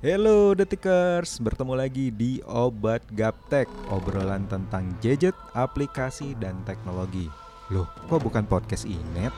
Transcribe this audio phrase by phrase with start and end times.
[0.00, 7.28] Halo Detikers, bertemu lagi di Obat Gaptek Obrolan tentang gadget, aplikasi, dan teknologi.
[7.68, 9.28] Loh, kok bukan podcast Inet?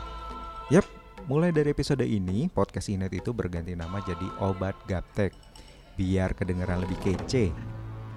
[0.71, 0.87] Yap,
[1.27, 5.35] mulai dari episode ini, podcast Inet itu berganti nama jadi Obat Gaptek.
[5.99, 7.51] Biar kedengeran lebih kece.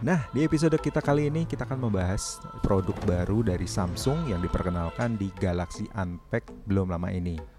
[0.06, 5.18] Nah, di episode kita kali ini kita akan membahas produk baru dari Samsung yang diperkenalkan
[5.18, 7.55] di Galaxy Unpacked belum lama ini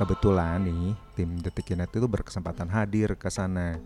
[0.00, 3.76] Kebetulan nih, tim Detikinet itu berkesempatan hadir ke sana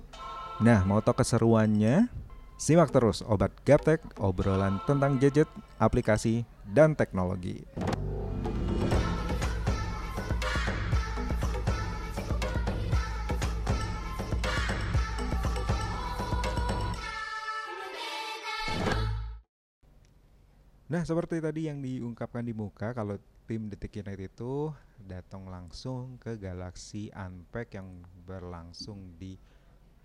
[0.62, 2.06] Nah, mau tahu keseruannya?
[2.54, 5.50] Simak terus Obat Gaptek, obrolan tentang gadget,
[5.82, 7.66] aplikasi, dan teknologi.
[20.94, 23.18] Nah, seperti tadi yang diungkapkan di muka, kalau
[23.50, 24.70] tim Detik United itu
[25.02, 29.34] datang langsung ke Galaxy Unpack yang berlangsung di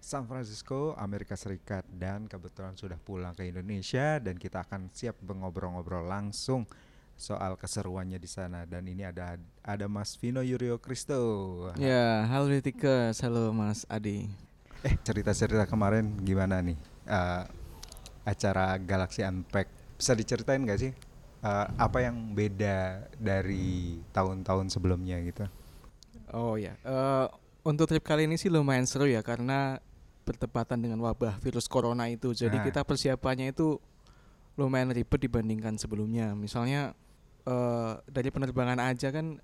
[0.02, 6.10] San Francisco, Amerika Serikat dan kebetulan sudah pulang ke Indonesia dan kita akan siap mengobrol-ngobrol
[6.10, 6.66] langsung
[7.14, 11.70] soal keseruannya di sana dan ini ada ada Mas Vino Yurio Kristo.
[11.78, 14.26] Ya, halo Detikers, halo Mas Adi.
[14.82, 16.82] Eh, cerita-cerita kemarin gimana nih?
[17.06, 17.46] Uh,
[18.26, 19.79] acara Galaxy Unpack.
[20.00, 20.92] Bisa diceritain gak sih
[21.44, 25.46] uh, apa yang beda dari tahun-tahun sebelumnya gitu?
[26.30, 27.28] Oh ya, uh,
[27.66, 29.82] untuk trip kali ini sih lumayan seru ya karena
[30.24, 32.32] bertepatan dengan wabah virus corona itu.
[32.38, 32.66] Jadi nah.
[32.66, 33.82] kita persiapannya itu
[34.60, 36.38] lumayan ribet dibandingkan sebelumnya.
[36.38, 36.94] Misalnya
[37.50, 39.42] uh, dari penerbangan aja kan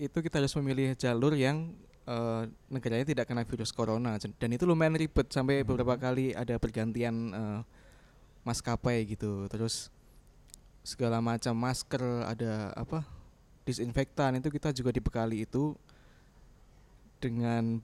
[0.00, 1.76] itu kita harus memilih jalur yang
[2.08, 5.68] uh, negaranya tidak kena virus corona dan itu lumayan ribet sampai hmm.
[5.68, 7.60] beberapa kali ada pergantian uh,
[8.46, 9.48] maskapai gitu.
[9.48, 9.88] Terus
[10.84, 13.04] segala macam masker, ada apa?
[13.70, 15.76] disinfektan itu kita juga dibekali itu
[17.22, 17.78] dengan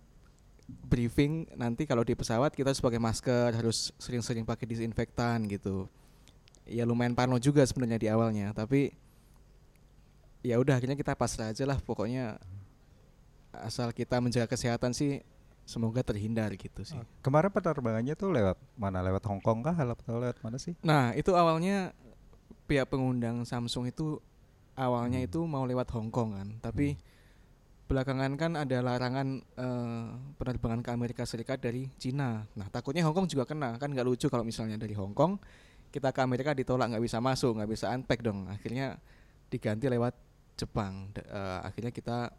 [0.67, 5.87] briefing nanti kalau di pesawat kita harus pakai masker, harus sering-sering pakai disinfektan gitu.
[6.67, 8.91] Ya lumayan parno juga sebenarnya di awalnya, tapi
[10.43, 12.39] ya udah akhirnya kita pasrah aja lah pokoknya
[13.55, 15.22] asal kita menjaga kesehatan sih
[15.66, 16.97] semoga terhindar gitu sih.
[17.21, 19.03] Kemarin penerbangannya tuh lewat mana?
[19.03, 19.75] Lewat Hong Kong kah?
[19.75, 20.78] Atau lewat mana sih?
[20.81, 21.93] Nah itu awalnya
[22.71, 24.22] pihak pengundang Samsung itu
[24.78, 25.28] awalnya hmm.
[25.28, 27.15] itu mau lewat Hong Kong kan, tapi hmm
[27.87, 32.43] belakangan kan ada larangan uh, penerbangan ke Amerika Serikat dari Cina.
[32.59, 35.38] Nah takutnya Hong Kong juga kena kan nggak lucu kalau misalnya dari Hong Kong
[35.94, 38.50] kita ke Amerika ditolak nggak bisa masuk nggak bisa unpack dong.
[38.50, 38.98] Akhirnya
[39.47, 40.19] diganti lewat
[40.59, 41.15] Jepang.
[41.15, 42.34] D uh, akhirnya kita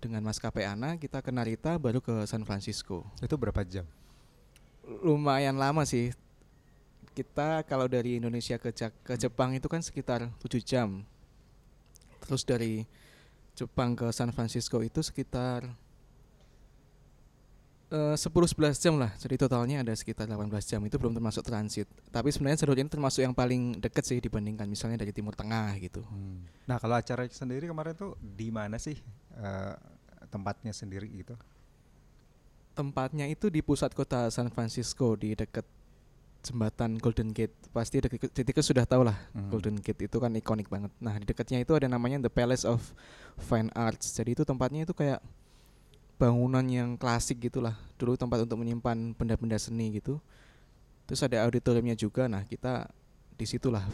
[0.00, 3.04] dengan maskapai Ana kita ke Narita baru ke San Francisco.
[3.20, 3.84] Itu berapa jam?
[5.02, 6.12] Lumayan lama sih.
[7.16, 11.00] Kita kalau dari Indonesia ke, ke Jepang itu kan sekitar 7 jam.
[12.20, 12.84] Terus dari
[13.56, 15.64] Jepang ke San Francisco itu sekitar
[17.92, 19.12] uh, 10-11 jam lah.
[19.14, 20.80] Jadi totalnya ada sekitar 18 jam.
[20.82, 21.86] Itu belum termasuk transit.
[22.10, 26.02] Tapi sebenarnya jalur ini termasuk yang paling dekat sih dibandingkan misalnya dari timur tengah gitu.
[26.06, 26.46] Hmm.
[26.66, 28.98] nah kalau acara sendiri kemarin tuh di mana sih
[29.38, 29.74] uh,
[30.30, 31.34] tempatnya sendiri gitu?
[32.76, 35.64] Tempatnya itu di pusat kota San Francisco di dekat
[36.44, 37.54] jembatan Golden Gate.
[37.72, 39.48] Pasti ketika sudah tahu lah hmm.
[39.48, 40.92] Golden Gate itu kan ikonik banget.
[41.00, 42.82] Nah di dekatnya itu ada namanya The Palace of
[43.40, 44.12] Fine Arts.
[44.14, 45.22] Jadi itu tempatnya itu kayak
[46.16, 47.76] bangunan yang klasik gitulah.
[48.00, 50.20] Dulu tempat untuk menyimpan benda-benda seni gitu.
[51.06, 52.26] Terus ada auditoriumnya juga.
[52.26, 52.88] Nah kita
[53.36, 53.84] di situlah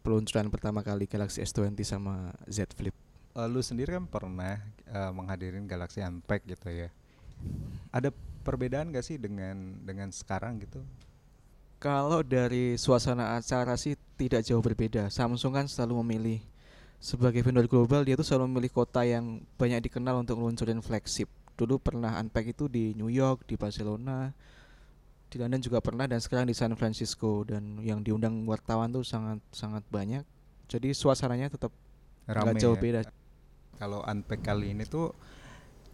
[0.00, 2.94] peluncuran pertama kali Galaxy S20 sama Z Flip.
[3.36, 4.56] Uh, lu sendiri kan pernah
[4.88, 6.88] uh, menghadirin Galaxy Unpacked gitu ya.
[7.92, 8.08] Ada
[8.40, 10.80] perbedaan gak sih dengan dengan sekarang gitu?
[11.76, 15.12] Kalau dari suasana acara sih tidak jauh berbeda.
[15.12, 16.40] Samsung kan selalu memilih
[16.96, 21.28] sebagai vendor global dia tuh selalu memilih kota yang banyak dikenal untuk meluncurin flagship.
[21.56, 24.28] Dulu pernah unpack itu di New York, di Barcelona,
[25.26, 29.42] di London juga pernah dan sekarang di San Francisco dan yang diundang wartawan tuh sangat
[29.50, 30.22] sangat banyak.
[30.70, 31.72] Jadi suasananya tetap
[32.28, 32.82] nggak jauh ya.
[32.82, 33.00] beda.
[33.76, 35.12] Kalau unpack kali ini tuh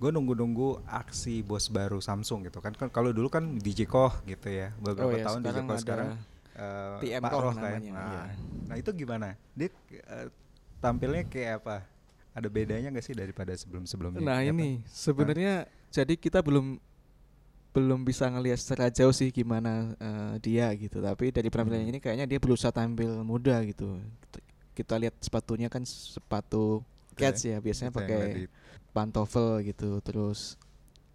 [0.02, 2.74] gue nunggu-nunggu aksi bos baru Samsung gitu kan.
[2.74, 4.74] kan kalau dulu kan DJ Koh gitu ya.
[4.82, 6.08] Beberapa oh, ya, tahun DJ Koh sekarang
[6.58, 7.62] uh, TM Pak Roh kan.
[7.62, 8.22] Nah, iya.
[8.68, 9.38] nah itu gimana?
[9.56, 9.68] Dia
[10.10, 10.28] uh,
[10.82, 11.76] tampilnya kayak apa?
[12.32, 14.24] Ada bedanya gak sih daripada sebelum-sebelumnya?
[14.24, 15.90] Nah ini sebenarnya nah.
[15.92, 16.80] jadi kita belum
[17.72, 21.00] belum bisa ngelihat secara jauh sih gimana uh, dia gitu.
[21.00, 21.94] Tapi dari penampilannya hmm.
[21.96, 24.00] ini kayaknya dia berusaha tampil muda gitu.
[24.72, 26.80] Kita lihat sepatunya kan sepatu
[27.16, 28.48] catch ya biasanya pakai
[28.92, 30.56] pantofel gitu terus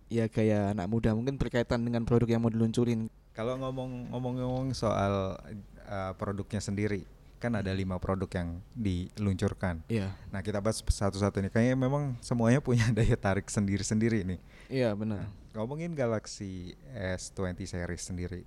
[0.08, 5.38] ya kayak anak muda mungkin berkaitan dengan produk yang mau diluncurin kalau ngomong ngomong soal
[5.86, 7.06] uh, produknya sendiri
[7.38, 9.86] kan ada lima produk yang diluncurkan.
[9.86, 10.14] Iya.
[10.34, 11.52] Nah kita bahas satu-satu nih.
[11.54, 14.40] Kayaknya memang semuanya punya daya tarik sendiri-sendiri nih.
[14.68, 15.26] Iya benar.
[15.26, 18.42] Nah, ngomongin Galaxy S20 series sendiri,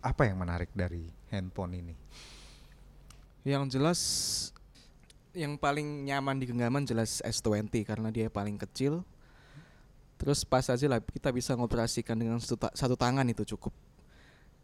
[0.00, 1.94] apa yang menarik dari handphone ini?
[3.44, 4.00] Yang jelas
[5.30, 9.06] yang paling nyaman di genggaman jelas S20 karena dia paling kecil.
[10.20, 13.72] Terus pas aja lah kita bisa ngoperasikan dengan satu, ta- satu tangan itu cukup.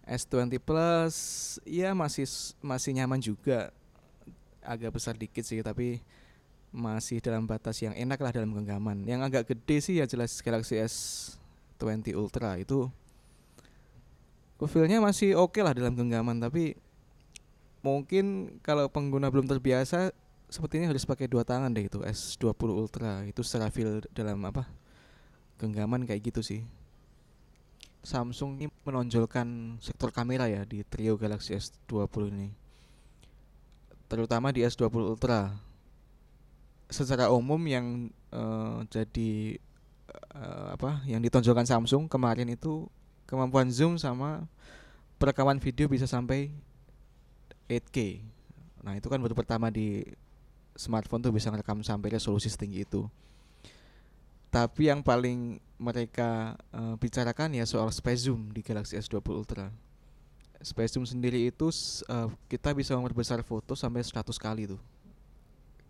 [0.06, 1.16] S20 Plus
[1.66, 2.24] ya masih
[2.62, 3.74] masih nyaman juga.
[4.62, 6.02] Agak besar dikit sih tapi
[6.74, 9.06] masih dalam batas yang enak lah dalam genggaman.
[9.06, 12.90] Yang agak gede sih ya jelas Galaxy S20 Ultra itu
[14.56, 16.80] Feel-nya masih oke lah dalam genggaman tapi
[17.84, 20.16] mungkin kalau pengguna belum terbiasa
[20.48, 24.64] sepertinya harus pakai dua tangan deh itu S20 Ultra itu secara feel dalam apa
[25.60, 26.64] genggaman kayak gitu sih
[28.06, 32.48] Samsung ini menonjolkan sektor kamera ya di trio Galaxy S20 ini
[34.06, 35.50] terutama di S20 Ultra
[36.86, 39.58] secara umum yang eh, jadi
[40.38, 42.86] eh, apa yang ditonjolkan Samsung kemarin itu
[43.26, 44.46] kemampuan zoom sama
[45.18, 46.54] perekaman video bisa sampai
[47.66, 48.22] 8K.
[48.86, 50.06] Nah, itu kan baru pertama di
[50.78, 53.10] smartphone tuh bisa ngerekam sampai resolusi setinggi itu.
[54.48, 59.68] Tapi yang paling mereka eh, bicarakan ya soal space zoom di Galaxy S20 Ultra.
[60.64, 61.68] Space zoom sendiri itu
[62.08, 64.80] eh, kita bisa memperbesar foto sampai 100 kali tuh.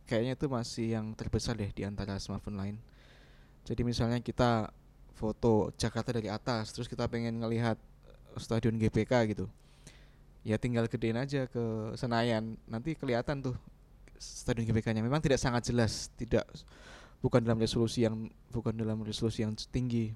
[0.07, 2.77] Kayaknya itu masih yang terbesar deh di antara smartphone lain.
[3.67, 4.71] Jadi misalnya kita
[5.19, 9.47] foto Jakarta dari atas, terus kita pengen ngelihat eh, stadion GBK gitu
[10.47, 13.59] ya tinggal gedein aja ke Senayan nanti kelihatan tuh
[14.15, 16.47] stadion GBK-nya memang tidak sangat jelas tidak
[17.27, 20.15] bukan dalam resolusi yang bukan dalam resolusi yang tinggi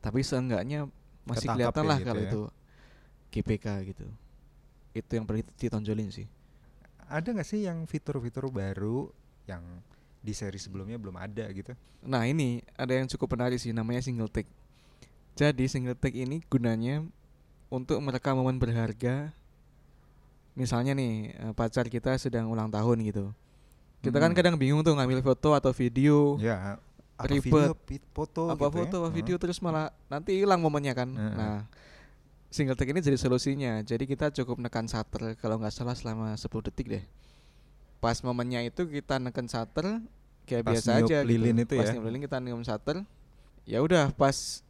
[0.00, 0.88] tapi seenggaknya
[1.28, 2.30] masih Ketangkap kelihatan ya lah gitu kalau ya.
[2.32, 2.42] itu
[3.36, 4.06] GBK gitu
[4.96, 6.26] itu yang perlu ditonjolin sih
[7.10, 9.12] Ada nggak sih yang fitur-fitur baru
[9.44, 9.62] yang
[10.20, 11.72] di seri sebelumnya belum ada gitu?
[12.04, 14.48] Nah ini ada yang cukup menarik sih namanya single take.
[15.34, 17.02] Jadi single take ini gunanya
[17.72, 19.32] untuk merekam momen berharga.
[20.54, 23.32] Misalnya nih eh, pacar kita sedang ulang tahun gitu.
[24.00, 24.38] Kita kan Hmm.
[24.38, 26.80] kadang bingung tuh ngambil foto atau video, Ya,
[27.14, 27.76] apa Ribet.
[27.76, 27.76] video,
[28.10, 28.76] foto apa gitu ya?
[28.80, 29.12] foto Heeh.
[29.12, 31.08] video terus malah nanti hilang momennya kan.
[31.10, 31.36] Heeh.
[31.36, 31.68] Nah
[32.48, 33.78] single take ini jadi solusinya.
[33.80, 37.04] Jadi kita cukup nekan shutter kalau nggak salah selama 10 detik deh.
[38.00, 40.00] Pas momennya itu kita neken shutter
[40.48, 41.76] kayak Pas biasa aja lilin gitu.
[41.76, 42.00] itu pas ya?
[42.00, 43.04] lilin kita niup shutter.
[43.62, 44.64] Ya udah pas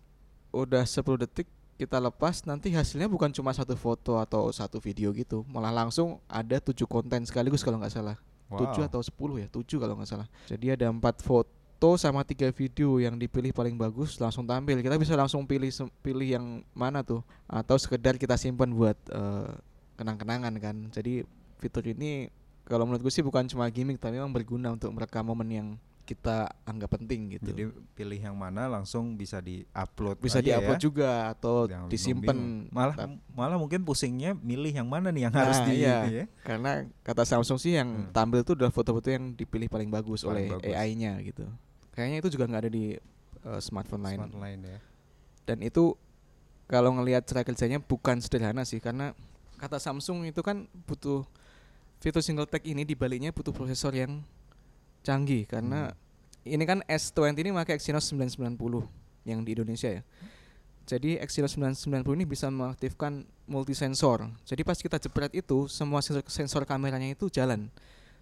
[0.50, 1.46] udah 10 detik
[1.78, 6.60] kita lepas nanti hasilnya bukan cuma satu foto atau satu video gitu, malah langsung ada
[6.60, 8.20] tujuh konten sekaligus kalau nggak salah.
[8.50, 8.74] Wow.
[8.74, 10.28] 7 atau 10 ya, 7 kalau nggak salah.
[10.50, 14.82] Jadi ada empat foto sama tiga video yang dipilih paling bagus langsung tampil.
[14.82, 15.70] Kita bisa langsung pilih
[16.02, 19.50] pilih yang mana tuh atau sekedar kita simpan buat eh,
[19.94, 20.76] kenang-kenangan kan.
[20.90, 21.22] Jadi
[21.62, 22.26] fitur ini
[22.66, 25.68] kalau menurutku sih bukan cuma gimmick tapi memang berguna untuk merekam momen yang
[26.10, 27.54] kita anggap penting gitu.
[27.54, 27.62] Jadi
[27.94, 30.82] pilih yang mana langsung bisa di-upload bisa aja diupload ya.
[30.82, 32.66] juga atau Yang disimpan.
[32.68, 32.96] Malah
[33.30, 35.96] malah mungkin pusingnya milih yang mana nih yang Nah, harus di iya.
[36.02, 36.24] itu ya.
[36.42, 36.70] karena
[37.00, 38.10] kata Samsung sih yang Hmm.
[38.10, 40.74] tampil tuh adalah foto-foto yang dipilih paling bagus Paling oleh.
[40.74, 41.46] AI-nya gitu.
[41.94, 42.84] Kayaknya itu juga nggak ada di
[43.40, 44.18] eh, smartphone lain.
[44.18, 44.78] Smartphone lain ya.
[45.46, 45.94] Dan itu
[46.66, 49.14] kalau ngelihat cara kerjanya bukan sederhana sih karena
[49.56, 51.22] kata Samsung itu kan butuh
[51.98, 54.24] fitur single tag ini dibaliknya butuh prosesor yang
[55.00, 55.96] canggih karena
[56.44, 58.56] ini kan S20 ini pakai Exynos 990
[59.28, 60.02] yang di Indonesia ya.
[60.88, 64.26] Jadi Exynos 990 ini bisa mengaktifkan multisensor.
[64.42, 67.70] Jadi pas kita jepret itu semua sensor, sensor kameranya itu jalan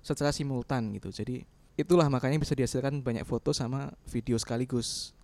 [0.04, 1.08] secara simultan gitu.
[1.08, 5.14] Jadi itulah makanya bisa dihasilkan banyak foto sama video sekaligus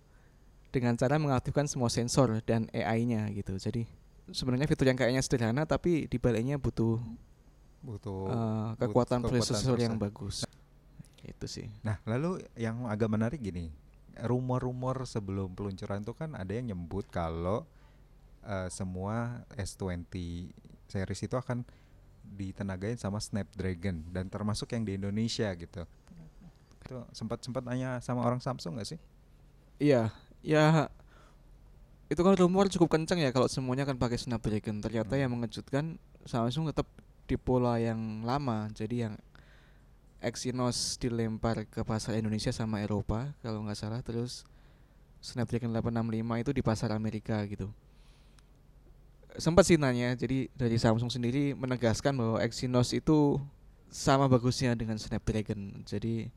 [0.71, 3.53] dengan cara mengaktifkan semua sensor dan AI-nya gitu.
[3.59, 3.85] Jadi
[4.33, 6.97] sebenarnya fitur yang kayaknya sederhana tapi dibaliknya butuh
[7.85, 10.41] Butuh but- kekuatan kekuatan prosesor yang bagus.
[11.25, 11.67] Itu sih.
[11.81, 13.73] Nah, lalu yang agak menarik gini,
[14.21, 17.65] rumor-rumor sebelum peluncuran itu kan ada yang nyebut kalau
[18.45, 20.05] eh, semua S20
[20.85, 21.65] series itu akan
[22.25, 25.83] ditenagain sama Snapdragon dan termasuk yang di Indonesia gitu.
[26.85, 28.99] Itu sempat sempat nanya sama orang Samsung nggak sih?
[29.81, 30.13] Iya,
[30.45, 30.87] ya
[32.05, 34.77] itu kan rumor cukup kencang ya kalau semuanya akan pakai Snapdragon.
[34.77, 35.21] Ternyata Hmm.
[35.25, 36.85] yang mengejutkan Samsung tetap
[37.25, 38.69] di pola yang lama.
[38.73, 39.17] Jadi yang
[40.25, 44.41] Exynos dilempar ke pasar Indonesia sama Eropa kalau nggak salah terus
[45.21, 47.69] Snapdragon 865 itu di pasar Amerika gitu.
[49.35, 53.35] Sempat sih nanya, jadi dari Samsung sendiri menegaskan bahwa Exynos itu
[53.91, 55.83] sama bagusnya dengan Snapdragon.
[55.83, 56.31] Jadi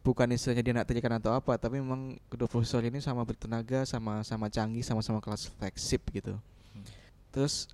[0.00, 4.24] bukan istilahnya dia nak terikan atau apa, tapi memang kedua prosesor ini sama bertenaga, sama
[4.24, 6.40] sama canggih, sama-sama kelas flagship gitu.
[6.72, 6.84] Hmm.
[7.34, 7.68] Terus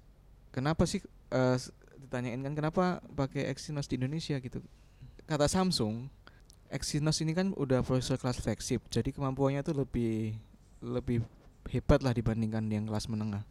[0.50, 1.70] kenapa sih s-
[2.02, 4.58] ditanyain kan kenapa pakai Exynos di Indonesia gitu?
[5.24, 6.12] Kata Samsung,
[6.68, 10.36] Exynos ini kan udah prosesor kelas flagship, jadi kemampuannya tuh lebih
[10.84, 11.24] lebih
[11.72, 13.46] hebat lah dibandingkan yang kelas menengah.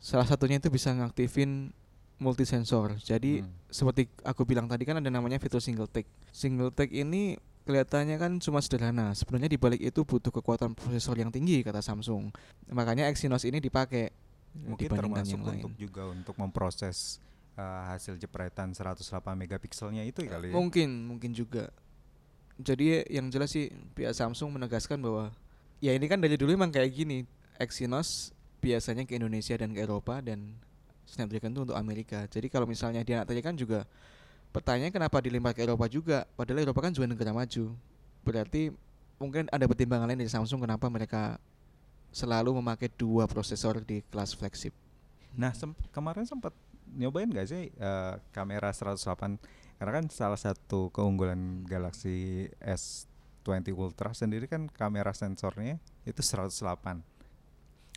[0.00, 1.76] Salah satunya itu bisa ngaktifin
[2.16, 2.96] multisensor.
[3.00, 3.52] Jadi Hmm.
[3.68, 6.08] seperti aku bilang tadi kan ada namanya fitur single take.
[6.32, 7.36] Single take ini
[7.68, 9.12] kelihatannya kan cuma sederhana.
[9.12, 12.32] Sebenarnya di balik itu butuh kekuatan prosesor yang tinggi kata Samsung.
[12.72, 14.08] Makanya Exynos ini dipakai
[14.56, 15.62] mungkin dibandingkan termasuk yang lain.
[15.64, 17.20] untuk juga untuk memproses
[17.60, 19.04] uh, hasil jepretan 108
[19.36, 20.54] megapikselnya itu kali ya.
[20.56, 21.68] Mungkin, mungkin juga.
[22.60, 25.32] Jadi yang jelas sih pihak Samsung menegaskan bahwa
[25.80, 27.28] ya ini kan dari dulu emang kayak gini.
[27.60, 28.32] Exynos
[28.64, 30.56] biasanya ke Indonesia dan ke Eropa dan
[31.04, 32.24] Snapdragon itu untuk Amerika.
[32.24, 33.84] Jadi kalau misalnya dia kan juga
[34.56, 36.24] pertanyaannya kenapa dilempar ke Eropa juga?
[36.40, 37.76] Padahal Eropa kan juga negara maju.
[38.24, 38.72] Berarti
[39.20, 41.36] mungkin ada pertimbangan lain dari Samsung kenapa mereka
[42.10, 44.72] selalu memakai dua prosesor di kelas flagship.
[45.36, 46.50] Nah, sem- kemarin sempat
[46.96, 49.38] nyobain gak sih uh, kamera 108
[49.80, 57.00] karena kan salah satu keunggulan Galaxy S20 Ultra sendiri kan kamera sensornya itu 108.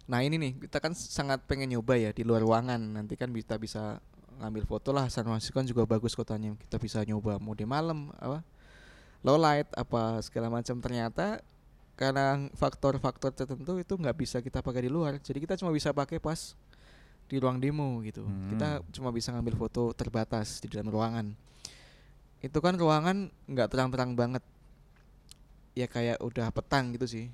[0.08, 2.80] Nah ini nih kita kan sangat pengen nyoba ya di luar ruangan.
[2.80, 4.00] Nanti kan kita bisa
[4.40, 6.56] ngambil foto lah San Francisco kan juga bagus kotanya.
[6.56, 8.48] Kita bisa nyoba mode malam apa
[9.24, 10.80] low light apa segala macam.
[10.80, 11.44] Ternyata
[12.00, 15.20] karena faktor-faktor tertentu itu nggak bisa kita pakai di luar.
[15.20, 16.56] Jadi kita cuma bisa pakai pas
[17.28, 18.24] di ruang demo gitu.
[18.52, 18.86] Kita Hmm.
[18.92, 21.34] cuma bisa ngambil foto terbatas di dalam ruangan.
[22.44, 24.44] Itu kan ruangan nggak terang-terang banget.
[25.74, 27.26] Ya kayak udah petang gitu sih.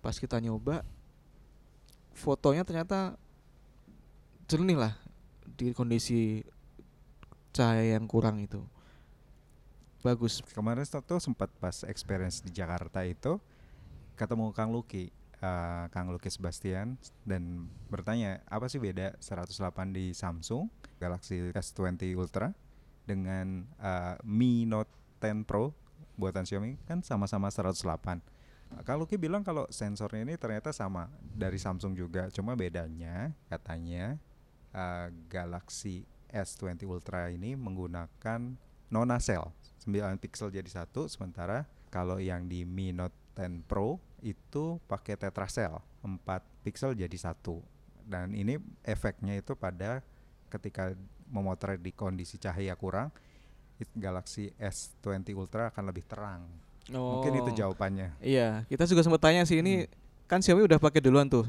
[0.00, 0.82] Pas kita nyoba
[2.16, 3.14] fotonya ternyata
[4.50, 4.94] jernih lah
[5.54, 6.42] di kondisi
[7.52, 8.64] cahaya yang kurang itu.
[10.00, 10.40] Bagus.
[10.56, 13.36] Kemarin tuh sempat pas experience di Jakarta itu
[14.16, 20.68] ketemu Kang Luki, eh, Kang Luki Sebastian dan bertanya apa sih beda 108 di Samsung
[21.00, 22.52] Galaxy S20 Ultra
[23.08, 24.92] dengan eh, Mi Note
[25.24, 25.72] 10 Pro
[26.20, 26.76] buatan Xiaomi?
[26.84, 28.20] Kan sama-sama 108.
[28.86, 34.14] Kang Luki bilang kalau sensornya ini ternyata sama dari Samsung juga, cuma bedanya katanya
[34.70, 38.54] eh, Galaxy S20 Ultra ini menggunakan
[38.90, 39.50] nona cell.
[39.80, 45.80] 9 pixel jadi satu sementara kalau yang di Mi Note 10 Pro itu pakai tetracell
[46.04, 46.20] 4
[46.60, 47.64] pixel jadi satu
[48.04, 50.04] dan ini efeknya itu pada
[50.52, 50.92] ketika
[51.30, 53.08] memotret di kondisi cahaya kurang
[53.96, 56.44] Galaxy S20 Ultra akan lebih terang
[56.90, 57.56] mungkin itu Oh.
[57.56, 59.88] jawabannya Iya, kita juga sempat tanya sih ini
[60.28, 61.48] kan Xiaomi udah pakai duluan tuh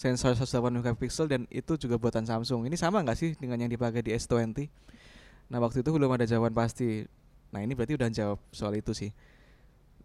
[0.00, 2.64] sensor 108 megapiksel dan itu juga buatan Samsung.
[2.64, 4.64] Ini sama nggak sih dengan yang dipakai di S20?
[5.52, 7.04] Nah waktu itu belum ada jawaban pasti.
[7.52, 9.12] Nah ini berarti udah jawab soal itu sih.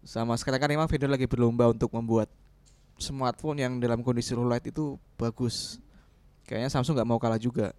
[0.06, 2.30] Sama sekarang kan memang vendor lagi berlomba untuk membuat
[2.96, 5.82] smartphone yang dalam kondisi low light itu bagus.
[6.46, 7.74] Kayaknya Samsung nggak mau kalah juga.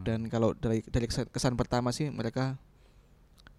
[0.00, 2.56] Dan kalau dari dari kesan, pertama sih mereka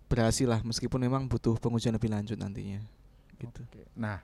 [0.09, 2.81] berhasil lah meskipun memang butuh pengujian lebih lanjut nantinya.
[3.37, 3.61] Gitu.
[3.93, 4.17] Nah,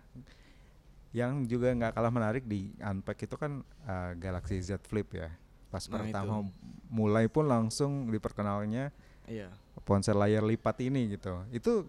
[1.13, 5.29] yang juga nggak kalah menarik di Unpack itu kan uh, Galaxy Z Flip ya.
[5.70, 6.50] Pas Nah, pertama itu.
[6.89, 8.89] mulai pun langsung diperkenalnya
[9.29, 9.53] Iya.
[9.84, 11.38] ponsel layar lipat ini gitu.
[11.53, 11.86] Itu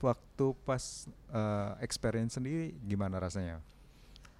[0.00, 3.60] waktu pas uh, experience sendiri gimana rasanya?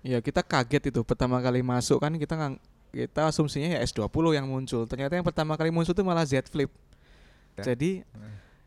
[0.01, 4.47] Ya kita kaget itu pertama kali masuk kan kita ngang- kita asumsinya ya S20 yang
[4.51, 4.83] muncul.
[4.85, 6.71] Ternyata yang pertama kali muncul itu malah Z Flip.
[7.59, 7.73] Ya.
[7.73, 8.03] Jadi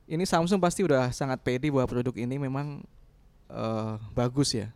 [0.08, 2.84] ini Samsung pasti udah sangat pede bahwa produk ini memang
[3.52, 4.72] eh, bagus ya.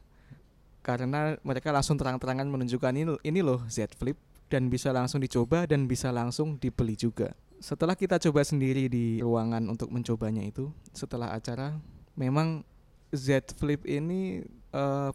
[0.84, 4.16] Karena mereka langsung terang-terangan menunjukkan ini ini loh Z Flip
[4.48, 7.36] dan bisa langsung dicoba dan bisa langsung dibeli juga.
[7.60, 11.76] Setelah kita coba sendiri di ruangan untuk mencobanya itu, setelah acara
[12.18, 12.66] memang
[13.14, 14.44] Z Flip ini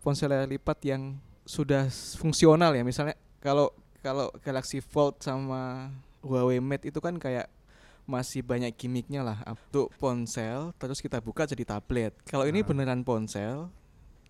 [0.00, 2.82] ponsel layar lipat yang sudah fungsional ya.
[2.82, 3.68] Misalnya kalau
[3.98, 5.90] kalau Galaxy Fold sama
[6.22, 7.50] Huawei Mate itu kan kayak
[8.02, 12.10] masih banyak gimmicknya lah untuk ponsel terus kita buka jadi tablet.
[12.26, 12.66] Kalau ini Ah.
[12.66, 13.70] beneran ponsel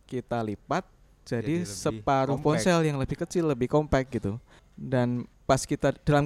[0.04, 0.84] kita lipat
[1.22, 2.44] jadi, Jadi separuh compact.
[2.66, 4.36] ponsel yang lebih kecil lebih compact gitu.
[4.76, 6.24] Dan pas kita dalam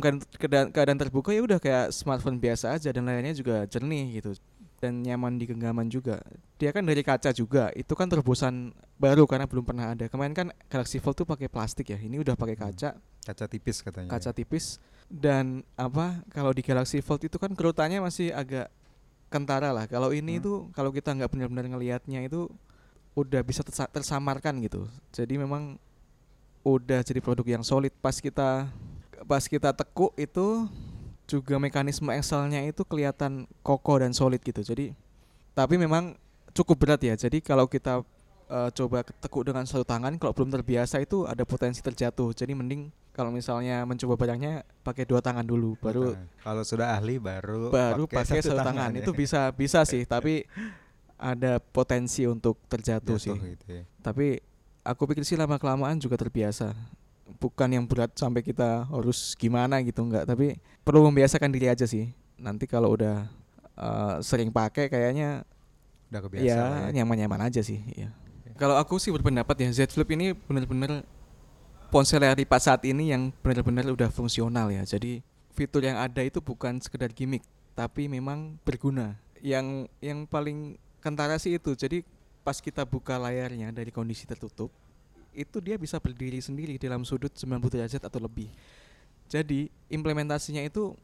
[0.72, 4.34] keadaan terbuka ya udah kayak smartphone biasa aja dan layarnya juga jernih gitu
[4.76, 6.20] dan nyaman di genggaman juga.
[6.56, 7.72] Dia kan dari kaca juga.
[7.72, 10.08] Itu kan terobosan baru karena belum pernah ada.
[10.08, 11.98] Kemarin kan Galaxy Fold tuh pakai plastik ya.
[12.00, 12.64] Ini udah pakai Hmm.
[12.72, 14.08] kaca, Kaca tipis katanya.
[14.08, 14.36] kaca ya.
[14.36, 18.68] tipis dan apa kalau di Galaxy Fold itu kan kerutannya masih agak
[19.28, 19.84] kentara lah.
[19.88, 20.40] Kalau ini Hmm.
[20.40, 22.48] itu kalau kita nggak benar-benar ngelihatnya itu
[23.16, 24.84] udah bisa tersa- tersamarkan gitu.
[25.10, 25.80] Jadi memang
[26.62, 28.66] udah jadi produk yang solid pas kita
[29.24, 30.66] pas kita tekuk itu
[31.26, 34.62] juga mekanisme Excel-nya itu kelihatan kokoh dan solid gitu.
[34.62, 34.94] Jadi
[35.52, 36.14] tapi memang
[36.54, 37.14] cukup berat ya.
[37.18, 38.00] Jadi kalau kita
[38.46, 42.30] eh, coba tekuk dengan satu tangan kalau belum terbiasa itu ada potensi terjatuh.
[42.30, 46.28] Jadi mending kalau misalnya mencoba barangnya pakai dua tangan dulu baru Tangan.
[46.44, 48.92] kalau sudah ahli baru baru pakai satu tangan.
[48.94, 49.02] ya.
[49.02, 50.44] Itu bisa bisa sih, tapi
[51.16, 53.56] ada potensi untuk terjatuh Jatuh sih.
[53.56, 53.82] gitu ya.
[54.04, 54.36] Tapi
[54.84, 56.76] aku pikir sih lama kelamaan juga terbiasa
[57.38, 60.24] bukan yang berat sampai kita harus gimana gitu enggak.
[60.24, 60.56] Tapi
[60.86, 62.14] perlu membiasakan diri aja sih.
[62.38, 63.26] Nanti kalau udah
[63.76, 65.42] uh, sering pakai kayaknya
[66.10, 67.02] udah kebiasa ya ya.
[67.02, 68.14] nyaman-nyaman aja sih ya.
[68.54, 71.02] kalau aku sih berpendapat ya Z Flip ini benar-benar
[71.90, 74.82] ponsel yang lipat saat ini yang benar-benar udah fungsional ya.
[74.86, 75.20] Jadi
[75.52, 77.42] fitur yang ada itu bukan sekedar gimmick
[77.76, 79.18] tapi memang berguna.
[79.44, 81.76] Yang yang paling kentara sih itu.
[81.76, 82.02] Jadi
[82.46, 84.70] pas kita buka layarnya dari kondisi tertutup
[85.36, 88.48] itu dia bisa berdiri sendiri dalam sudut 90 derajat atau lebih.
[89.28, 90.96] Jadi implementasinya itu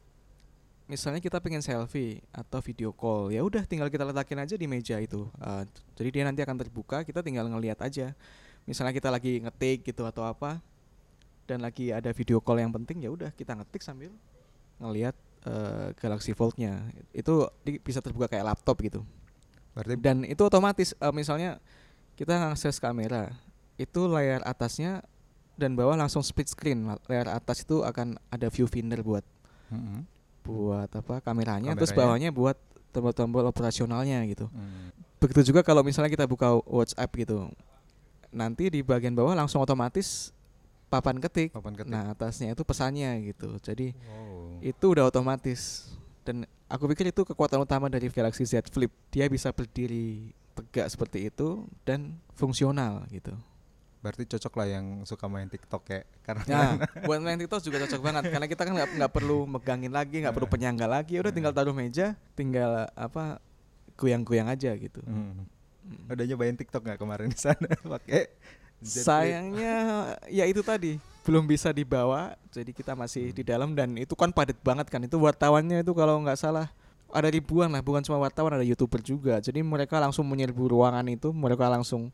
[0.89, 4.97] misalnya kita pengen selfie atau video call, ya udah tinggal kita letakin aja di meja
[4.97, 5.29] itu.
[5.39, 5.63] Uh,
[5.95, 8.11] jadi dia nanti akan terbuka, kita tinggal ngelihat aja.
[8.65, 10.59] Misalnya kita lagi ngetik gitu atau apa,
[11.45, 14.11] dan lagi ada video call yang penting, ya udah kita ngetik sambil
[14.79, 15.15] ngelihat
[15.47, 16.83] uh, Galaxy Fold-nya.
[17.11, 17.47] Itu
[17.83, 19.03] bisa terbuka kayak laptop gitu.
[19.75, 21.59] Berarti dan itu otomatis uh, misalnya
[22.15, 23.33] kita ngakses kamera
[23.77, 25.01] itu layar atasnya
[25.53, 29.25] dan bawah langsung split screen layar atas itu akan ada view finder buat
[29.69, 29.99] mm-hmm.
[30.43, 32.57] buat apa kameranya, kameranya terus bawahnya buat
[32.93, 35.17] tombol-tombol operasionalnya gitu mm.
[35.21, 37.49] begitu juga kalau misalnya kita buka WhatsApp gitu
[38.33, 40.33] nanti di bagian bawah langsung otomatis
[40.89, 41.89] papan ketik, papan ketik.
[41.89, 44.61] nah atasnya itu pesannya gitu jadi wow.
[44.61, 45.89] itu udah otomatis
[46.25, 51.33] dan aku pikir itu kekuatan utama dari Galaxy Z Flip dia bisa berdiri tegak seperti
[51.33, 53.33] itu dan fungsional gitu
[54.03, 56.63] berarti cocok lah yang suka main TikTok ya karena ya,
[57.07, 58.23] buat main TikTok juga cocok banget.
[58.35, 61.15] Karena kita kan nggak perlu megangin lagi nggak perlu penyangga lagi.
[61.23, 63.39] Udah tinggal taruh meja tinggal apa
[63.95, 64.99] goyang-goyang aja gitu.
[65.07, 65.47] Hmm.
[65.83, 66.15] Hmm.
[66.15, 67.63] udah nyobain TikTok nggak kemarin di sana?
[67.95, 68.27] Pakai
[68.83, 69.75] sayangnya
[70.27, 72.35] ya itu tadi belum bisa dibawa.
[72.51, 73.35] Jadi kita masih hmm.
[73.39, 74.99] di dalam dan itu kan padat banget kan.
[74.99, 76.67] Itu wartawannya itu kalau nggak salah
[77.07, 77.79] ada ribuan lah.
[77.79, 79.39] Bukan cuma wartawan ada youtuber juga.
[79.39, 82.11] Jadi mereka langsung menyerbu ruangan itu mereka langsung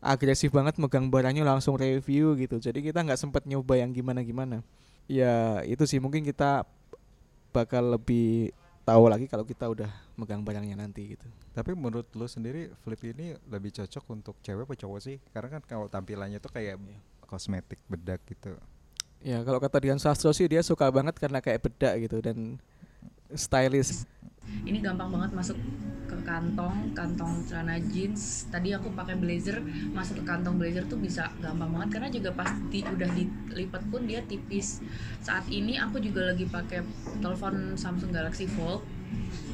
[0.00, 2.56] agresif banget megang barangnya langsung review gitu.
[2.56, 4.64] Jadi kita nggak sempat nyoba yang gimana gimana
[5.06, 6.00] ya itu sih.
[6.00, 6.64] Mungkin kita
[7.52, 8.54] bakal lebih
[8.86, 11.28] tahu lagi kalau kita udah megang barangnya nanti gitu.
[11.52, 15.16] Tapi menurut lo sendiri flip ini lebih cocok untuk cewek atau cowok sih?
[15.30, 17.00] Karena kan kalau tampilannya tuh kayak yeah.
[17.28, 18.56] kosmetik bedak gitu.
[19.20, 22.56] Ya kalau kata Dian Sastro sih dia suka banget karena kayak bedak gitu dan
[23.36, 24.08] stylish
[24.64, 25.58] ini gampang banget masuk
[26.10, 28.50] ke kantong kantong celana jeans.
[28.50, 29.62] Tadi aku pakai blazer
[29.94, 34.02] masuk ke kantong blazer tuh bisa gampang banget karena juga pas di, udah dilipat pun
[34.10, 34.82] dia tipis.
[35.22, 36.82] Saat ini aku juga lagi pakai
[37.22, 38.82] telepon Samsung Galaxy Fold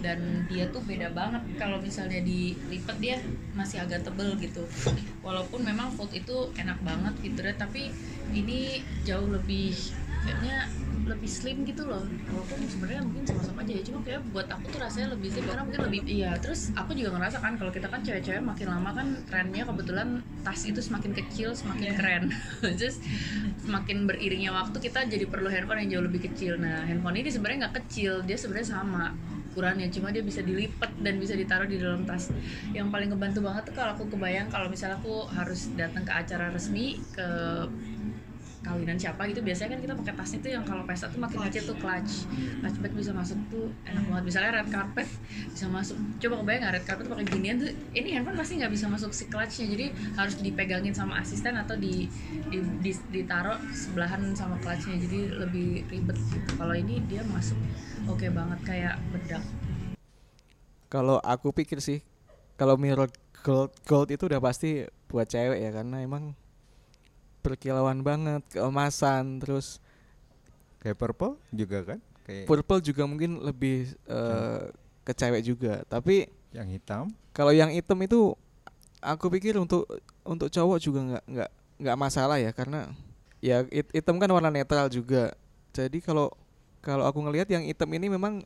[0.00, 1.44] dan dia tuh beda banget.
[1.60, 3.20] Kalau misalnya dilipat dia
[3.52, 4.64] masih agak tebel gitu.
[5.20, 7.92] Walaupun memang Fold itu enak banget deh tapi
[8.32, 9.76] ini jauh lebih
[10.24, 10.66] kayaknya
[11.06, 12.02] lebih slim gitu loh.
[12.02, 15.62] Walaupun sebenarnya mungkin sama-sama aja ya cuma kayak buat aku tuh rasanya lebih slim karena
[15.62, 19.06] mungkin lebih iya terus aku juga ngerasa kan kalau kita kan cewek-cewek makin lama kan
[19.30, 20.08] trennya kebetulan
[20.42, 21.96] tas itu semakin kecil semakin yeah.
[21.96, 22.24] keren.
[22.78, 22.98] Terus
[23.62, 26.58] semakin beriringnya waktu kita jadi perlu handphone yang jauh lebih kecil.
[26.58, 29.14] Nah handphone ini sebenarnya nggak kecil dia sebenarnya sama
[29.56, 32.28] ukurannya cuma dia bisa dilipat dan bisa ditaruh di dalam tas.
[32.76, 36.52] Yang paling ngebantu banget tuh kalau aku kebayang kalau misalnya aku harus datang ke acara
[36.52, 37.24] resmi ke
[38.66, 41.70] kawinan siapa gitu biasanya kan kita pakai tas itu yang kalau pesta tuh makin kecil
[41.70, 42.26] tuh clutch.
[42.58, 42.78] Clutch.
[42.82, 44.24] Bag bisa masuk tuh enak banget.
[44.26, 45.06] Misalnya red carpet
[45.54, 45.96] bisa masuk.
[46.18, 49.24] Coba kebayang nggak red carpet pakai ginian tuh ini handphone pasti nggak bisa masuk si
[49.30, 49.66] clutchnya.
[49.70, 49.86] Jadi
[50.18, 52.10] harus dipegangin sama asisten atau di,
[52.50, 54.98] di, di ditaruh sebelahan sama clutchnya.
[54.98, 56.50] Jadi lebih ribet gitu.
[56.58, 57.56] Kalau ini dia masuk
[58.10, 59.44] oke okay banget kayak bedak.
[60.90, 62.02] Kalau aku pikir sih
[62.58, 63.06] kalau mirror
[63.46, 66.34] gold gold itu udah pasti buat cewek ya karena emang
[67.46, 69.78] berkilauan banget, keemasan, terus
[70.82, 71.98] kayak purple juga kan?
[72.26, 74.66] Kayak purple juga mungkin lebih uh,
[75.06, 77.14] ke cewek juga, tapi yang hitam?
[77.30, 78.34] Kalau yang hitam itu
[78.98, 79.86] aku pikir untuk
[80.26, 81.50] untuk cowok juga nggak nggak
[81.86, 82.90] nggak masalah ya karena
[83.38, 85.30] ya hitam kan warna netral juga.
[85.70, 86.34] Jadi kalau
[86.82, 88.42] kalau aku ngelihat yang hitam ini memang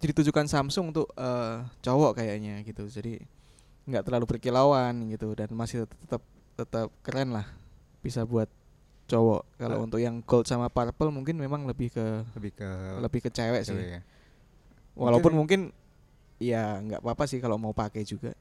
[0.00, 2.88] ditujukan Samsung untuk uh, cowok kayaknya gitu.
[2.88, 3.20] Jadi
[3.84, 6.24] nggak terlalu berkilauan gitu dan masih tetap
[6.56, 7.44] tetap keren lah
[8.04, 8.52] bisa buat
[9.08, 9.42] cowok.
[9.56, 12.04] Kalau uh, untuk yang gold sama purple mungkin memang lebih ke
[12.36, 12.68] lebih ke
[13.00, 13.72] lebih ke cewek, sih.
[13.72, 14.04] Ya.
[14.92, 18.36] Walaupun mungkin, mungkin ya nggak apa-apa sih kalau mau pakai juga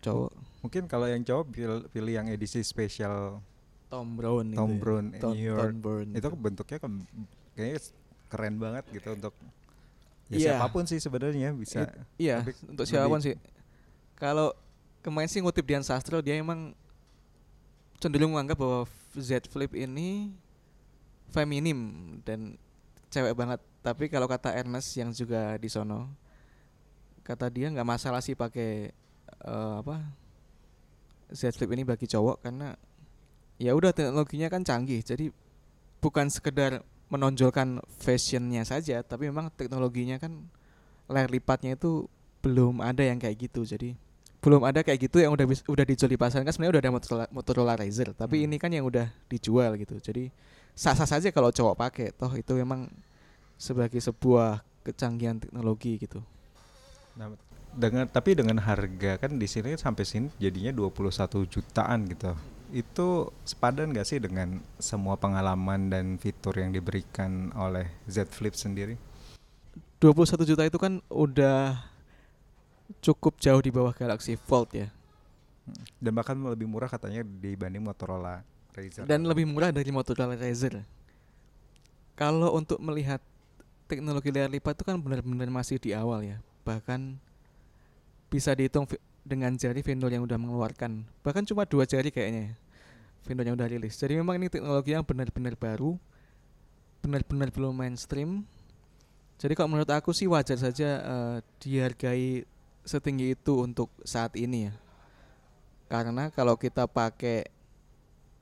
[0.00, 0.32] cowok.
[0.64, 3.44] Mungkin kalau yang cowok pilih, pilih yang edisi spesial
[3.92, 4.80] Tom Brown Tom itu ya.
[4.80, 5.20] Brown ya.
[5.20, 5.60] Tom, New York.
[5.60, 6.92] Tom Brown itu bentuknya kan
[7.52, 7.80] kayaknya
[8.32, 9.34] keren banget gitu untuk
[10.32, 10.56] ya yeah.
[10.56, 11.84] siapa pun sih sebenarnya bisa.
[12.16, 13.36] Iya, lebih, untuk siapa pun sih.
[14.16, 14.56] Kalau
[15.04, 16.72] kemarin sih ngutip Dian Sastro dia emang
[18.00, 20.32] cenderung menganggap bahwa Z Flip ini
[21.32, 21.78] feminim
[22.24, 22.56] dan
[23.12, 23.60] cewek banget.
[23.82, 26.08] Tapi kalau kata Ernest yang juga di sono,
[27.22, 28.90] kata dia nggak masalah sih pakai
[29.46, 30.02] uh, apa
[31.32, 32.76] Z Flip ini bagi cowok karena
[33.56, 35.30] ya udah teknologinya kan canggih jadi
[36.02, 40.50] bukan sekedar menonjolkan fashionnya saja tapi memang teknologinya kan
[41.06, 42.10] layar lipatnya itu
[42.42, 43.94] belum ada yang kayak gitu jadi
[44.42, 46.92] belum ada kayak gitu yang udah bis- udah dijual di pasaran kan sebenarnya udah ada
[46.92, 48.46] Motorola, Motorola Razr tapi Hmm.
[48.50, 50.34] ini kan yang udah dijual gitu jadi
[50.74, 52.90] sah-sah saja kalau cowok pakai toh itu memang
[53.54, 56.20] sebagai sebuah kecanggihan teknologi gitu
[57.12, 57.28] Nah,
[57.72, 62.32] dengan tapi dengan harga kan di sini sampai sini jadinya 21 jutaan gitu.
[62.72, 68.96] Itu sepadan gak sih dengan semua pengalaman dan fitur yang diberikan oleh Z Flip sendiri?
[70.00, 71.84] 21 juta itu kan udah
[73.00, 74.88] cukup jauh di bawah Galaxy Fold ya
[76.02, 78.42] Dan bahkan lebih murah katanya dibanding Motorola
[78.74, 79.06] Razr.
[79.06, 80.82] dan lebih murah dari Motorola Razr.
[82.18, 83.22] Kalau untuk melihat
[83.86, 86.40] teknologi layar lipat itu kan benar-benar masih di awal ya.
[86.64, 87.20] Bahkan
[88.32, 88.88] bisa dihitung
[89.22, 91.04] dengan jari vendor yang udah mengeluarkan.
[91.22, 92.54] Bahkan cuma dua jari kayaknya ya,
[93.28, 93.94] vendor yang udah rilis.
[94.00, 96.00] Jadi memang ini teknologi yang benar-benar baru,
[97.04, 98.42] benar-benar belum mainstream.
[99.36, 102.46] Jadi kalau menurut aku sih wajar saja eh, dihargai
[102.82, 104.74] setinggi itu untuk saat ini ya.
[105.86, 107.46] Karena kalau kita pakai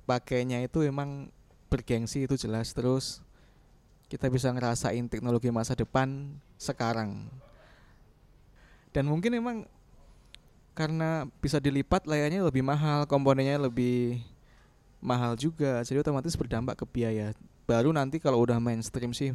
[0.07, 1.29] pakainya itu emang
[1.71, 2.75] bergengsi itu jelas.
[2.75, 3.23] Terus
[4.11, 7.31] kita bisa ngerasain teknologi masa depan sekarang.
[8.91, 9.57] Dan mungkin emang
[10.75, 14.23] karena bisa dilipat layarnya lebih mahal komponennya lebih
[14.99, 15.83] mahal juga.
[15.87, 17.37] Jadi otomatis berdampak ke biaya.
[17.67, 19.31] Baru nanti kalau udah mainstream sih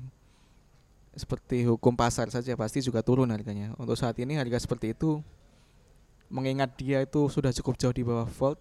[1.15, 5.19] seperti hukum pasar saja pasti juga turun harganya untuk saat ini harga seperti itu
[6.28, 8.60] mengingat dia itu sudah cukup jauh di bawah Volt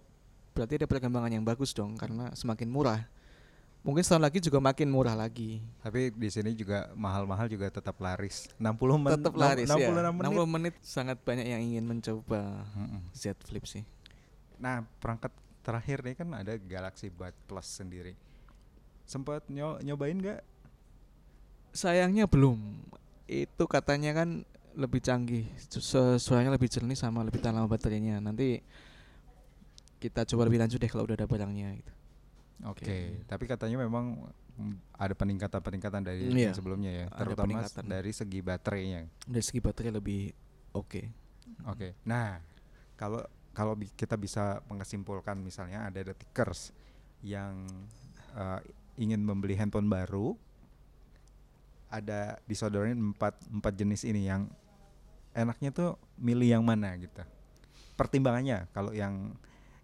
[0.51, 3.03] berarti ada perkembangan yang bagus dong karena semakin murah
[3.81, 8.49] mungkin setahun lagi juga makin murah lagi Tapi di sini juga mahal-mahal juga tetap laris.
[8.55, 9.13] 60 menit.
[9.13, 10.25] tetap laris ya 66 menit.
[10.31, 13.01] 60 menit sangat banyak yang ingin mencoba Mm-mm.
[13.11, 13.83] Z Flip sih
[14.55, 18.15] Nah, perangkat terakhir nih kan ada Galaxy Bud Plus sendiri.
[19.03, 20.39] Sempat nyo- nyobain nggak?
[21.75, 22.57] Sayangnya belum
[23.27, 25.83] itu katanya kan lebih canggih su-
[26.15, 28.59] suaranya lebih jernih sama lebih tahan lama baterainya nanti
[29.99, 31.91] kita coba lebih lanjut deh kalau udah ada barangnya gitu.
[32.65, 32.97] Oke, Oke.
[33.25, 37.83] tapi katanya memang mm, ada peningkatan-peningkatan dari Iya, yang sebelumnya ya, ada terutama peningkatan.
[37.83, 39.01] dari segi baterainya.
[39.23, 40.31] dari segi baterai lebih
[40.71, 41.01] oke
[41.67, 41.93] Oke.
[42.03, 42.41] Nah,
[42.95, 46.73] kalau kalau kita bisa mengesimpulkan misalnya ada detikers
[47.21, 47.63] yang
[48.33, 48.59] eh,
[48.97, 50.35] ingin membeli handphone baru
[51.95, 54.51] ada disodorin empat empat jenis ini yang
[55.31, 57.23] enaknya tuh milih yang mana gitu.
[57.95, 59.35] Pertimbangannya kalau yang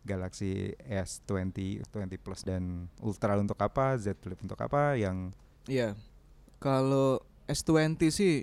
[0.02, 5.30] Galaxy S20, 20 Plus dan Ultra untuk apa, Z Flip untuk apa, yang
[5.70, 5.94] Iya.
[6.58, 8.34] Kalau S20 sih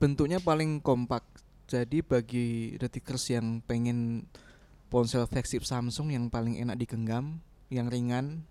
[0.00, 1.24] bentuknya paling kompak.
[1.66, 4.30] Jadi bagi detikers yang pengen
[4.86, 8.46] ponsel flagship Samsung yang paling enak digenggam, yang ringan,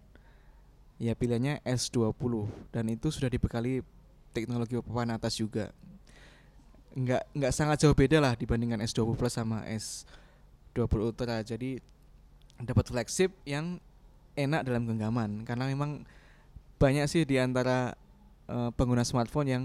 [0.95, 3.83] ya pilihannya S20 dan itu sudah dibekali
[4.31, 5.71] teknologi papan atas juga.
[6.95, 11.43] Nggak nggak sangat jauh beda lah dibandingkan S20 Plus sama S20 Ultra.
[11.43, 11.79] Jadi
[12.59, 13.83] dapat flagship yang
[14.35, 16.03] enak dalam genggaman karena memang
[16.79, 17.95] banyak sih di antara
[18.47, 19.63] eh, pengguna smartphone yang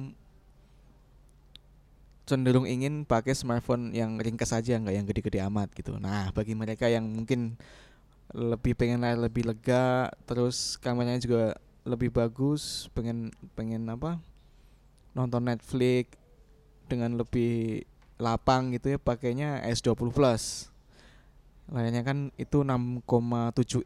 [2.31, 5.99] cenderung ingin pakai smartphone yang ringkas saja nggak yang gede-gede amat gitu.
[5.99, 7.59] Nah bagi mereka yang mungkin
[8.31, 14.21] lebih pengen layar lebih lega, terus kameranya juga lebih bagus, pengen pengen apa
[15.17, 16.15] nonton Netflix
[16.87, 17.83] dengan lebih
[18.21, 20.71] lapang gitu ya pakainya S20 Plus.
[21.71, 23.07] Layarnya kan itu 6,7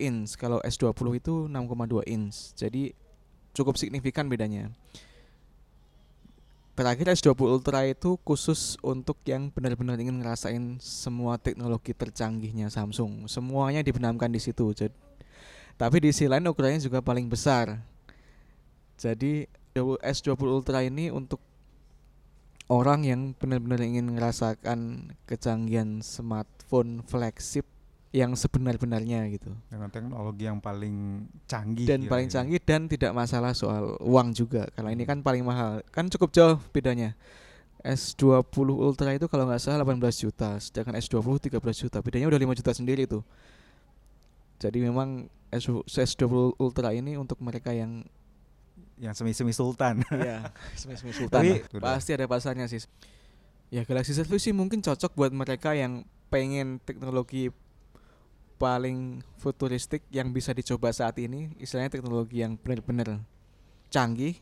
[0.00, 2.56] inch, kalau S20 itu 6,2 inch.
[2.56, 2.96] Jadi
[3.52, 4.72] cukup signifikan bedanya.
[6.74, 13.30] Terakhir S20 Ultra itu khusus untuk yang benar-benar ingin ngerasain semua teknologi tercanggihnya Samsung.
[13.30, 14.74] Semuanya dibenamkan di situ.
[14.74, 14.90] Jadi,
[15.78, 17.78] tapi di sisi lain ukurannya juga paling besar.
[18.98, 19.46] Jadi
[19.78, 21.38] S20 Ultra ini untuk
[22.66, 27.70] orang yang benar-benar ingin merasakan kecanggihan smartphone flagship
[28.14, 29.50] yang sebenar-benarnya gitu.
[29.66, 34.94] Dengan teknologi yang paling canggih dan paling canggih dan tidak masalah soal uang juga karena
[34.94, 35.82] ini kan paling mahal.
[35.90, 37.18] Kan cukup jauh bedanya.
[37.84, 41.98] S20 Ultra itu kalau nggak salah 18 juta sedangkan S20 13 juta.
[42.00, 43.26] Bedanya udah 5 juta sendiri tuh.
[44.62, 45.68] Jadi memang S-
[46.14, 48.06] S20 Ultra ini untuk mereka yang
[48.94, 50.06] yang semi-semi sultan.
[50.22, 51.50] ya semi-semi sultan Tapi
[51.82, 51.98] lah.
[51.98, 52.78] pasti ada pasarnya sih.
[53.74, 57.50] Ya Galaxy Z Flip sih mungkin cocok buat mereka yang pengen teknologi
[58.56, 63.20] paling futuristik yang bisa dicoba saat ini istilahnya teknologi yang benar-benar
[63.90, 64.38] canggih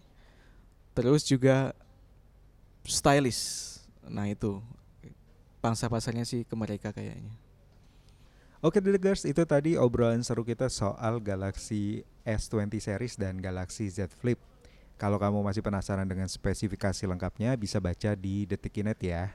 [0.92, 1.72] terus juga
[2.84, 4.60] stylish nah itu
[5.62, 7.32] pangsa pasarnya sih ke mereka kayaknya
[8.62, 14.38] Oke Delegers, itu tadi obrolan seru kita soal Galaxy S20 series dan Galaxy Z Flip.
[14.94, 19.34] Kalau kamu masih penasaran dengan spesifikasi lengkapnya, bisa baca di Detikinet ya.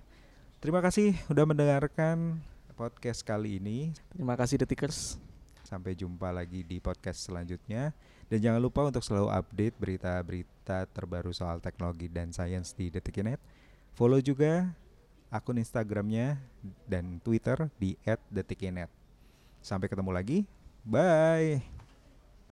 [0.63, 2.39] Terima kasih udah mendengarkan
[2.77, 3.89] podcast kali ini.
[4.13, 5.17] Terima kasih Detikers.
[5.65, 7.89] Sampai jumpa lagi di podcast selanjutnya.
[8.29, 13.41] Dan jangan lupa untuk selalu update berita-berita terbaru soal teknologi dan sains di Detikinet.
[13.97, 14.69] Follow juga
[15.33, 16.37] akun Instagramnya
[16.85, 17.97] dan Twitter di
[18.29, 18.93] @detikinet.
[19.59, 20.45] Sampai ketemu lagi.
[20.85, 21.76] Bye.